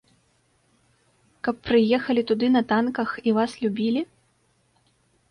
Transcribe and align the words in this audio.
Каб 1.47 1.55
прыехалі 1.67 2.21
туды 2.31 2.47
на 2.55 2.63
танках 2.71 3.09
і 3.27 3.35
вас 3.39 3.51
любілі? 3.65 4.01